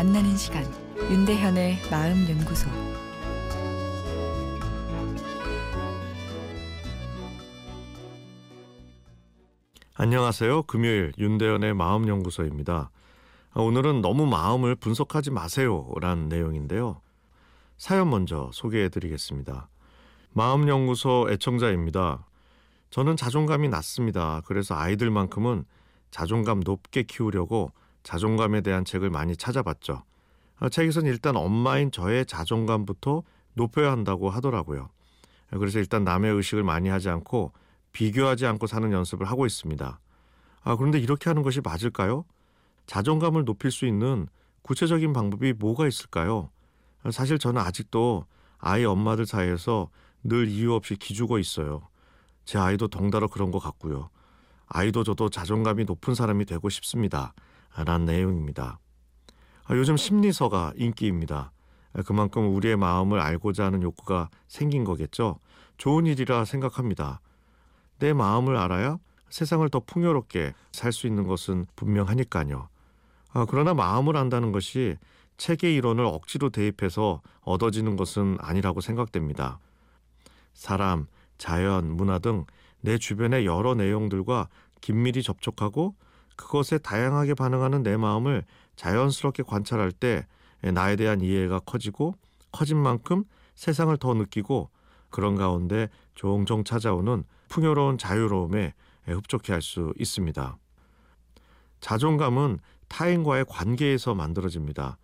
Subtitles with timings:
[0.00, 0.64] 만나는 시간
[1.10, 2.70] 윤대현의 마음 연구소
[9.94, 10.62] 안녕하세요.
[10.62, 12.90] 금요일 윤대현의 마음 연구소입니다.
[13.56, 17.00] 오늘은 너무 마음을 분석하지 마세요라는 내용인데요.
[17.76, 19.68] 사연 먼저 소개해 드리겠습니다.
[20.32, 22.24] 마음 연구소 애청자입니다.
[22.90, 24.40] 저는 자존감이 낮습니다.
[24.46, 25.64] 그래서 아이들만큼은
[26.12, 27.72] 자존감 높게 키우려고
[28.02, 30.02] 자존감에 대한 책을 많이 찾아봤죠.
[30.58, 33.22] 아, 책에서는 일단 엄마인 저의 자존감부터
[33.54, 34.90] 높여야 한다고 하더라고요.
[35.50, 37.52] 그래서 일단 남의 의식을 많이 하지 않고
[37.92, 39.98] 비교하지 않고 사는 연습을 하고 있습니다.
[40.62, 42.24] 아, 그런데 이렇게 하는 것이 맞을까요?
[42.86, 44.28] 자존감을 높일 수 있는
[44.62, 46.50] 구체적인 방법이 뭐가 있을까요?
[47.10, 48.26] 사실 저는 아직도
[48.58, 49.88] 아이 엄마들 사이에서
[50.22, 51.88] 늘 이유 없이 기죽어 있어요.
[52.44, 54.10] 제 아이도 덩달아 그런 것 같고요.
[54.66, 57.32] 아이도 저도 자존감이 높은 사람이 되고 싶습니다.
[57.76, 58.78] 라는 내용입니다.
[59.64, 61.52] 아, 요즘 심리서가 인기입니다.
[62.06, 65.38] 그만큼 우리의 마음을 알고자 하는 욕구가 생긴 거겠죠.
[65.76, 67.20] 좋은 일이라 생각합니다.
[67.98, 72.68] 내 마음을 알아야 세상을 더 풍요롭게 살 수 있는 것은 분명하니까요.
[73.32, 74.96] 아, 그러나 마음을 안다는 것이
[75.36, 79.58] 책의 이론을 억지로 대입해서 얻어지는 것은 아니라고 생각됩니다.
[80.52, 81.06] 사람,
[81.38, 82.44] 자연, 문화 등
[82.80, 84.48] 내 주변의 여러 내용들과
[84.80, 85.94] 긴밀히 접촉하고
[86.40, 88.44] 그것에 다양하게 반응하는 내 마음을
[88.76, 90.26] 자연스럽게 관찰할 때
[90.62, 92.14] 나에 대한 이해가 커지고
[92.50, 93.24] 커진 만큼
[93.54, 94.70] 세상을 더 느끼고
[95.10, 98.74] 그런 가운데 종종 찾아오는 풍요로운 자유로움에
[99.06, 100.56] 흡족해 할 수 있습니다.
[101.80, 104.98] 자존감은 타인과의 관계에서 만들어집니다.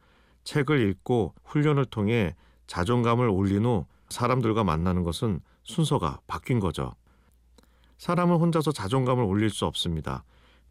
[0.45, 2.35] 책을 읽고 훈련을 통해
[2.67, 6.95] 자존감을 올린 후 사람들과 만나는 것은 순서가 바뀐 거죠.
[7.99, 10.25] 사람은 혼자서 자존감을 올릴 수 없습니다.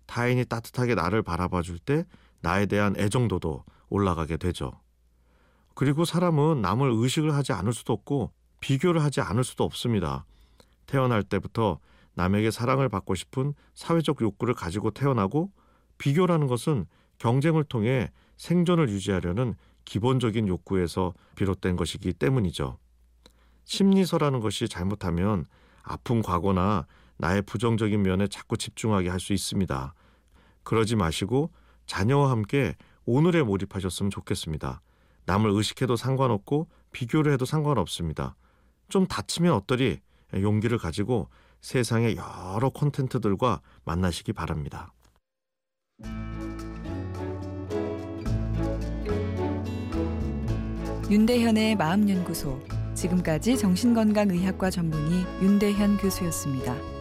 [0.06, 2.06] 타인이 따뜻하게 나를 바라봐 줄 때
[2.42, 4.72] 나에 대한 애정도도 올라가게 되죠.
[5.74, 10.26] 그리고 사람은 남을 의식을 하지 않을 수도 없고 비교를 하지 않을 수도 없습니다.
[10.86, 11.80] 태어날 때부터
[12.14, 15.52] 남에게 사랑을 받고 싶은 사회적 욕구를 가지고 태어나고
[15.98, 16.86] 비교라는 것은
[17.18, 19.56] 경쟁을 통해 생존을 유지하려는
[19.86, 22.78] 기본적인 욕구에서 비롯된 것이기 때문이죠.
[23.66, 25.46] 심리서라는 것이 잘못하면
[25.84, 26.86] 아픈 과거나
[27.18, 29.94] 나의 부정적인 면에 자꾸 집중하게 할 수 있습니다.
[30.64, 31.52] 그러지 마시고
[31.86, 34.82] 자녀와 함께 오늘에 몰입하셨으면 좋겠습니다.
[35.26, 38.36] 남을 의식해도 상관없고 비교를 해도 상관없습니다.
[38.90, 40.00] 좀 다치면 어떠리
[40.34, 41.30] 용기를 가지고
[41.62, 44.94] 세상의 여러 콘텐츠들과 만나시기 바랍니다.
[51.10, 52.60] 윤대현의 마음연구소
[52.96, 56.95] 지금까지 정신건강의학과 전문의 윤대현 교수였습니다.